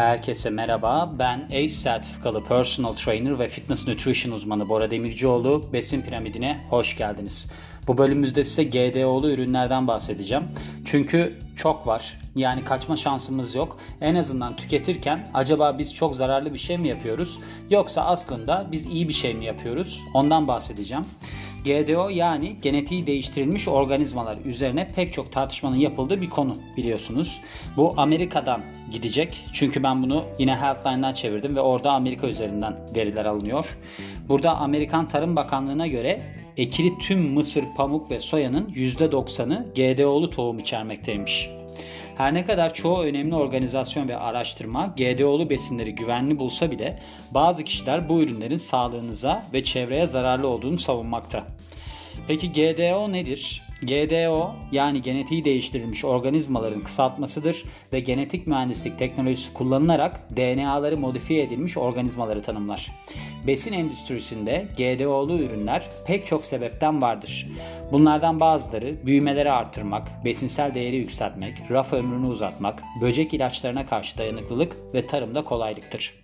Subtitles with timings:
[0.00, 1.14] Herkese merhaba.
[1.18, 5.72] Ben ACE sertifikalı personal trainer ve fitness nutrition uzmanı Bora Demircioğlu.
[5.72, 7.50] Besin piramidine hoş geldiniz.
[7.86, 10.44] Bu bölümümüzde size GDO'lu ürünlerden bahsedeceğim.
[10.84, 12.18] Çünkü çok var.
[12.36, 13.78] Yani kaçma şansımız yok.
[14.00, 17.38] En azından tüketirken acaba biz çok zararlı bir şey mi yapıyoruz?
[17.70, 20.02] Yoksa aslında biz iyi bir şey mi yapıyoruz?
[20.14, 21.04] Ondan bahsedeceğim.
[21.64, 27.40] GDO yani genetiği değiştirilmiş organizmalar üzerine pek çok tartışmanın yapıldığı bir konu biliyorsunuz.
[27.76, 28.62] Bu Amerika'dan
[28.92, 29.44] gidecek.
[29.52, 33.78] Çünkü ben bunu yine Healthline'dan çevirdim ve orada Amerika üzerinden veriler alınıyor.
[34.28, 36.20] Burada Amerikan Tarım Bakanlığı'na göre
[36.56, 41.59] ekili tüm mısır, pamuk ve soyanın %90'ı GDO'lu tohum içermekteymiş.
[42.20, 46.98] Her ne kadar çoğu önemli organizasyon ve araştırma GDO'lu besinleri güvenli bulsa bile
[47.30, 51.46] bazı kişiler bu ürünlerin sağlığınıza ve çevreye zararlı olduğunu savunmakta.
[52.28, 53.62] Peki GDO nedir?
[53.82, 62.42] GDO yani genetiği değiştirilmiş organizmaların kısaltmasıdır ve genetik mühendislik teknolojisi kullanılarak DNA'ları modifiye edilmiş organizmaları
[62.42, 62.92] tanımlar.
[63.46, 67.46] Besin endüstrisinde GDO'lu ürünler pek çok sebepten vardır.
[67.92, 75.06] Bunlardan bazıları büyümeleri artırmak, besinsel değeri yükseltmek, raf ömrünü uzatmak, böcek ilaçlarına karşı dayanıklılık ve
[75.06, 76.14] tarımda kolaylıktır.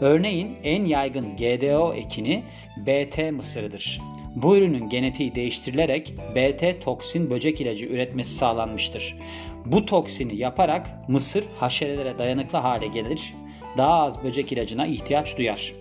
[0.00, 2.42] Örneğin en yaygın GDO ekini
[2.76, 4.00] BT mısırıdır.
[4.36, 9.16] Bu ürünün genetiği değiştirilerek BT toksin böcek ilacı üretmesi sağlanmıştır.
[9.64, 13.34] Bu toksini yaparak mısır haşerelere dayanıklı hale gelir,
[13.76, 15.72] daha az böcek ilacına ihtiyaç duyar.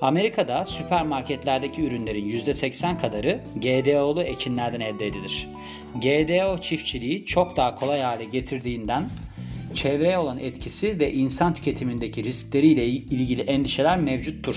[0.00, 5.48] Amerika'da süpermarketlerdeki ürünlerin %80 kadarı GDO'lu ekinlerden elde edilir.
[5.94, 9.04] GDO çiftçiliği çok daha kolay hale getirdiğinden
[9.74, 14.56] çevreye olan etkisi ve insan tüketimindeki riskleriyle ilgili endişeler mevcuttur.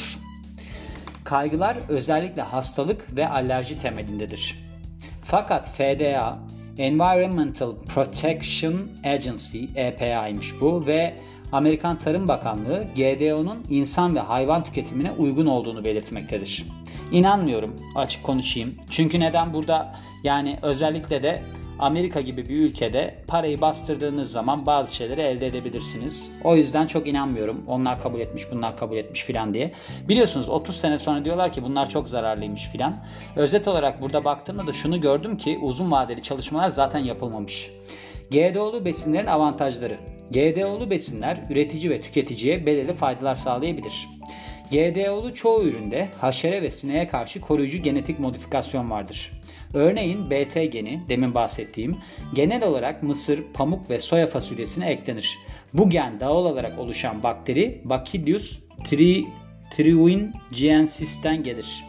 [1.26, 4.56] Kaygılar özellikle hastalık ve alerji temelindedir.
[5.23, 6.40] Fakat FDA
[6.78, 11.16] Environmental Protection Agency EPA'ymış bu ve
[11.52, 16.66] Amerikan Tarım Bakanlığı GDO'nun insan ve hayvan tüketimine uygun olduğunu belirtmektedir.
[17.11, 18.76] İnanmıyorum açık konuşayım.
[18.89, 21.44] Çünkü neden burada yani özellikle de
[21.80, 26.31] Amerika gibi bir ülkede parayı bastırdığınız zaman bazı şeyleri elde edebilirsiniz.
[26.43, 27.63] O yüzden çok inanmıyorum.
[27.67, 29.71] Onlar kabul etmiş, bunlar kabul etmiş filan diye.
[30.09, 32.95] Biliyorsunuz 30 sene sonra diyorlar ki bunlar çok zararlıymış filan.
[33.36, 37.71] Özet olarak burada baktığımda da şunu gördüm ki uzun vadeli çalışmalar zaten yapılmamış.
[38.31, 39.97] GDO'lu besinlerin avantajları.
[40.31, 44.07] GDO'lu besinler üretici ve tüketiciye belirli faydalar sağlayabilir.
[44.71, 49.31] GDO'lu çoğu üründe haşere ve sineğe karşı koruyucu genetik modifikasyon vardır.
[49.73, 51.98] Örneğin BT geni, demin bahsettiğim,
[52.33, 55.37] genel olarak mısır, pamuk ve soya fasulyesine eklenir.
[55.73, 58.59] Bu gen doğal olarak oluşan bakteri Bacillus
[58.89, 59.25] tri,
[59.77, 61.83] triuingiensis'ten gelir.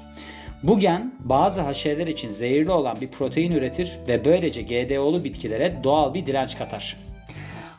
[0.62, 6.14] Bu gen bazı haşereler için zehirli olan bir protein üretir ve böylece GDO'lu bitkilere doğal
[6.14, 6.96] bir direnç katar.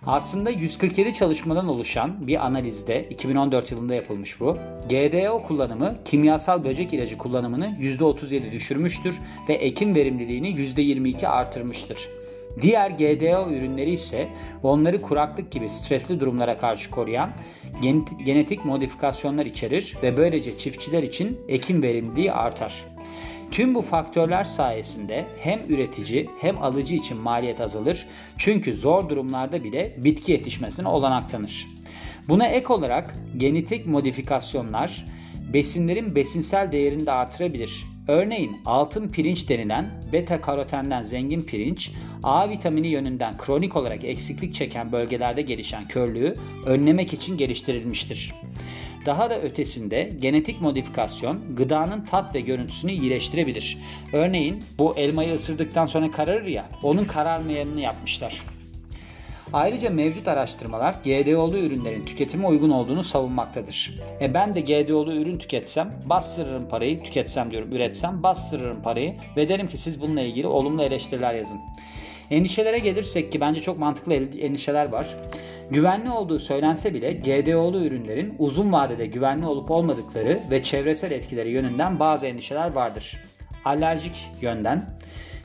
[0.07, 4.57] Aslında 147 çalışmadan oluşan bir analizde 2014 yılında yapılmış bu.
[4.90, 9.16] GDO kullanımı kimyasal böcek ilacı kullanımını %37 düşürmüştür
[9.50, 12.09] ve ekim verimliliğini %22 artırmıştır.
[12.62, 14.28] Diğer GDO ürünleri ise
[14.63, 17.29] onları kuraklık gibi stresli durumlara karşı koruyan
[18.25, 22.85] genetik modifikasyonlar içerir ve böylece çiftçiler için ekim verimliliği artar.
[23.52, 28.06] Tüm bu faktörler sayesinde hem üretici hem alıcı için maliyet azalır
[28.38, 31.68] çünkü zor durumlarda bile bitki yetişmesine olanak tanır.
[32.28, 35.06] Buna ek olarak genetik modifikasyonlar
[35.53, 37.86] besinlerin besinsel değerini de artırabilir.
[38.07, 41.91] Örneğin altın pirinç denilen beta karotenden zengin pirinç
[42.24, 46.34] A vitamini yönünden kronik olarak eksiklik çeken bölgelerde gelişen körlüğü
[46.66, 48.34] önlemek için geliştirilmiştir.
[49.07, 53.78] Daha da ötesinde genetik modifikasyon gıdanın tat ve görüntüsünü iyileştirebilir.
[54.13, 58.41] Örneğin bu elmayı ısırdıktan sonra kararır ya onun kararmayanını yapmışlar.
[59.53, 64.00] Ayrıca mevcut araştırmalar GDO'lu ürünlerin tüketime uygun olduğunu savunmaktadır.
[64.22, 69.68] E ben de GDO'lu ürün tüketsem, bastırırım parayı, tüketsem diyorum, üretsem bastırırım parayı ve derim
[69.68, 71.59] ki siz bununla ilgili olumlu eleştiriler yazın.
[72.31, 75.07] Endişelere gelirsek ki bence çok mantıklı endişeler var.
[75.72, 82.00] Güvenli olduğu söylense bile GDO'lu ürünlerin uzun vadede güvenli olup olmadıkları ve çevresel etkileri yönünden
[82.00, 83.18] bazı endişeler vardır.
[83.66, 84.90] Alerjik yönden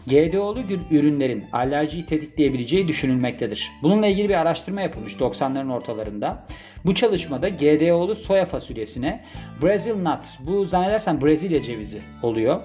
[0.06, 0.60] GDO'lu
[0.90, 3.70] ürünlerin alerjiyi tetikleyebileceği düşünülmektedir.
[3.82, 6.44] Bununla ilgili bir araştırma yapılmış 90'ların ortalarında.
[6.84, 9.24] Bu çalışmada GDO'lu soya fasulyesine
[9.62, 12.60] Brazil nuts, bu zannedersem Brezilya cevizi oluyor.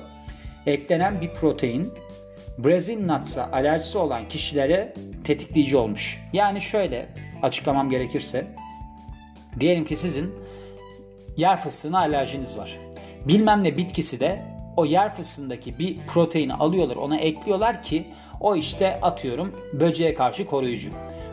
[0.65, 1.92] Eklenen bir protein
[2.57, 4.94] Brazil nuts'a alerjisi olan kişilere
[5.24, 6.19] tetikleyici olmuş.
[6.33, 7.09] Yani şöyle
[7.42, 8.48] açıklamam gerekirse
[9.59, 10.33] diyelim ki sizin
[11.38, 12.77] yer fıstığına alerjiniz var.
[13.27, 14.42] Bilmem ne bitkisi de
[14.77, 18.07] o yer fıstığındaki bir proteini alıyorlar ona ekliyorlar ki
[18.39, 20.89] o işte atıyorum böceğe karşı koruyucu.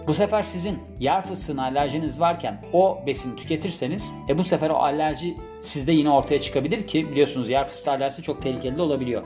[0.07, 5.37] Bu sefer sizin yer fıstığına alerjiniz varken o besini tüketirseniz e bu sefer o alerji
[5.61, 9.23] sizde yine ortaya çıkabilir ki biliyorsunuz yer fıstığı alerjisi çok tehlikeli olabiliyor.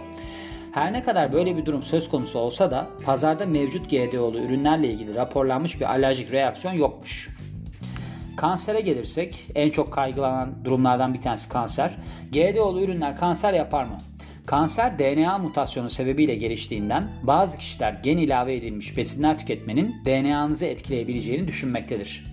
[0.73, 5.15] Her ne kadar böyle bir durum söz konusu olsa da pazarda mevcut GDO'lu ürünlerle ilgili
[5.15, 7.29] raporlanmış bir alerjik reaksiyon yokmuş.
[8.37, 11.91] Kansere gelirsek en çok kaygılanan durumlardan bir tanesi kanser.
[12.32, 13.99] GDO'lu ürünler kanser yapar mı?
[14.47, 22.25] Kanser DNA mutasyonu sebebiyle geliştiğinden bazı kişiler gen ilave edilmiş besinler tüketmenin DNA'nızı etkileyebileceğini düşünmektedir.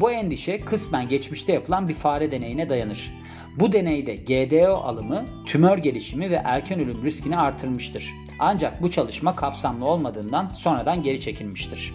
[0.00, 3.12] Bu endişe kısmen geçmişte yapılan bir fare deneyine dayanır.
[3.56, 8.12] Bu deneyde GDO alımı tümör gelişimi ve erken ölüm riskini artırmıştır.
[8.38, 11.94] Ancak bu çalışma kapsamlı olmadığından sonradan geri çekilmiştir.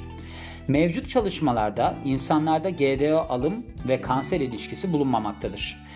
[0.67, 5.86] Mevcut çalışmalarda insanlarda GDO alım ve kanser ilişkisi bulunmamaktadır.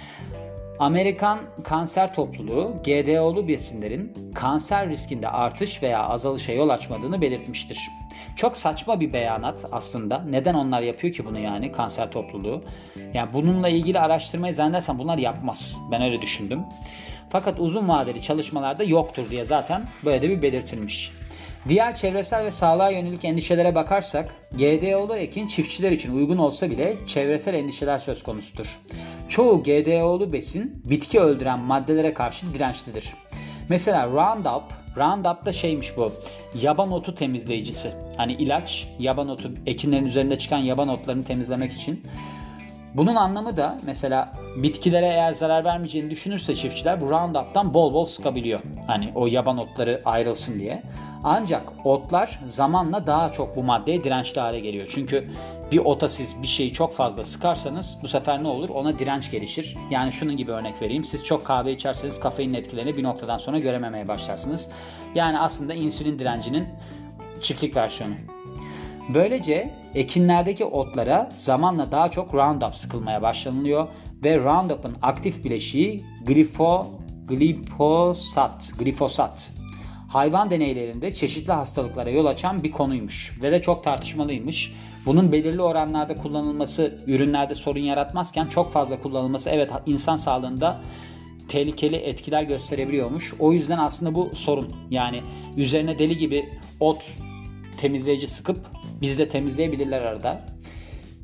[0.81, 7.89] Amerikan Kanser Topluluğu GDO'lu besinlerin kanser riskinde artış veya azalışa yol açmadığını belirtmiştir.
[8.35, 10.23] Çok saçma bir beyanat aslında.
[10.29, 12.63] Neden onlar yapıyor ki bunu yani kanser topluluğu?
[13.13, 15.81] Yani bununla ilgili araştırmayı zannedersem bunlar yapmaz.
[15.91, 16.63] Ben öyle düşündüm.
[17.29, 21.11] Fakat uzun vadeli çalışmalarda yoktur diye zaten böyle de bir belirtilmiş.
[21.69, 27.53] Diğer çevresel ve sağlığa yönelik endişelere bakarsak GDO'lu ekin çiftçiler için uygun olsa bile çevresel
[27.53, 28.79] endişeler söz konusudur.
[29.29, 33.13] Çoğu GDO'lu besin bitki öldüren maddelere karşı dirençlidir.
[33.69, 34.63] Mesela Roundup,
[34.97, 36.11] Roundup da şeymiş bu
[36.61, 37.91] yaban otu temizleyicisi.
[38.17, 42.03] Hani ilaç yaban otu ekinlerin üzerinde çıkan yaban otlarını temizlemek için.
[42.95, 48.59] Bunun anlamı da mesela bitkilere eğer zarar vermeyeceğini düşünürse çiftçiler bu Roundup'tan bol bol sıkabiliyor.
[48.87, 50.83] Hani o yaban otları ayrılsın diye.
[51.23, 54.87] Ancak otlar zamanla daha çok bu maddeye dirençli hale geliyor.
[54.89, 55.29] Çünkü
[55.71, 58.69] bir ota siz bir şeyi çok fazla sıkarsanız bu sefer ne olur?
[58.69, 59.77] Ona direnç gelişir.
[59.89, 61.03] Yani şunun gibi örnek vereyim.
[61.03, 64.69] Siz çok kahve içerseniz kafeinin etkilerini bir noktadan sonra görememeye başlarsınız.
[65.15, 66.67] Yani aslında insülin direncinin
[67.41, 68.13] çiftlik versiyonu.
[69.13, 73.87] Böylece ekinlerdeki otlara zamanla daha çok Roundup sıkılmaya başlanılıyor
[74.23, 76.87] ve Roundup'ın aktif bileşiği glifo,
[77.27, 79.51] glifosat, glifosat
[80.11, 84.73] hayvan deneylerinde çeşitli hastalıklara yol açan bir konuymuş ve de çok tartışmalıymış.
[85.05, 90.81] Bunun belirli oranlarda kullanılması ürünlerde sorun yaratmazken çok fazla kullanılması evet insan sağlığında
[91.47, 93.33] tehlikeli etkiler gösterebiliyormuş.
[93.39, 94.75] O yüzden aslında bu sorun.
[94.89, 95.21] Yani
[95.57, 96.49] üzerine deli gibi
[96.79, 97.17] ot
[97.81, 98.57] temizleyici sıkıp
[99.01, 100.45] biz de temizleyebilirler arada.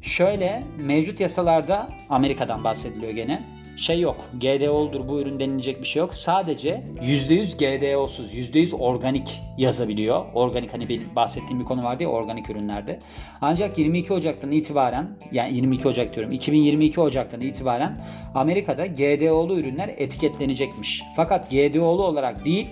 [0.01, 4.15] Şöyle mevcut yasalarda Amerika'dan bahsediliyor gene şey yok.
[4.33, 6.15] GDO'dur bu ürün denilecek bir şey yok.
[6.15, 10.25] Sadece %100 GDO'suz, %100 organik yazabiliyor.
[10.33, 12.99] Organik hani benim bahsettiğim bir konu vardı ya organik ürünlerde.
[13.41, 18.05] Ancak 22 Ocak'tan itibaren yani 22 Ocak diyorum 2022 Ocak'tan itibaren
[18.35, 21.03] Amerika'da GDO'lu ürünler etiketlenecekmiş.
[21.15, 22.67] Fakat GDO'lu olarak değil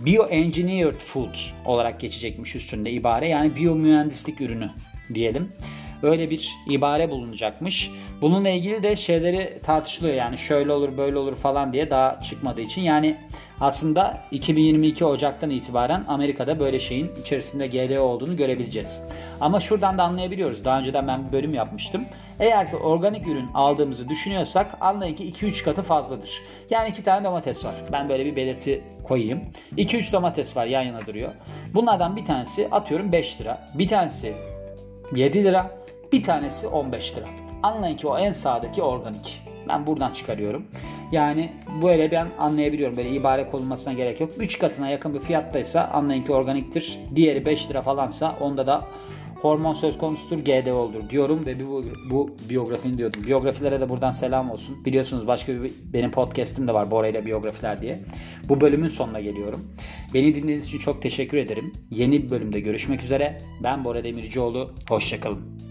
[0.00, 3.28] Bioengineered Food olarak geçecekmiş üstünde ibare.
[3.28, 4.70] Yani biyomühendislik ürünü
[5.14, 5.52] diyelim.
[6.02, 7.90] Öyle bir ibare bulunacakmış.
[8.20, 12.82] Bununla ilgili de şeyleri tartışılıyor yani şöyle olur böyle olur falan diye daha çıkmadığı için.
[12.82, 13.16] Yani
[13.60, 19.02] aslında 2022 Ocak'tan itibaren Amerika'da böyle şeyin içerisinde GDO olduğunu görebileceğiz.
[19.40, 20.64] Ama şuradan da anlayabiliyoruz.
[20.64, 22.04] Daha önceden ben bir bölüm yapmıştım.
[22.40, 26.42] Eğer ki organik ürün aldığımızı düşünüyorsak anlayın ki 2-3 katı fazladır.
[26.70, 27.74] Yani 2 tane domates var.
[27.92, 29.42] Ben böyle bir belirti koyayım.
[29.76, 31.32] 2-3 domates var yan yana duruyor.
[31.74, 33.68] Bunlardan bir tanesi atıyorum 5 lira.
[33.74, 34.34] Bir tanesi
[35.14, 35.79] 7 lira.
[36.12, 37.26] Bir tanesi 15 lira.
[37.62, 39.42] Anlayın ki o en sağdaki organik.
[39.68, 40.66] Ben buradan çıkarıyorum.
[41.12, 41.52] Yani
[41.82, 42.96] böyle ben anlayabiliyorum.
[42.96, 44.30] Böyle ibare konulmasına gerek yok.
[44.38, 46.98] 3 katına yakın bir fiyattaysa anlayın ki organiktir.
[47.14, 48.86] Diğeri 5 lira falansa onda da
[49.40, 53.22] hormon söz konusudur GDO olur diyorum ve bu, bu biyografini diyordum.
[53.26, 54.84] Biyografilere de buradan selam olsun.
[54.84, 58.00] Biliyorsunuz başka bir benim podcast'im de var Bora ile biyografiler diye.
[58.48, 59.60] Bu bölümün sonuna geliyorum.
[60.14, 61.72] Beni dinlediğiniz için çok teşekkür ederim.
[61.90, 63.42] Yeni bir bölümde görüşmek üzere.
[63.64, 64.70] Ben Bora Demircioğlu.
[64.88, 65.69] Hoşçakalın.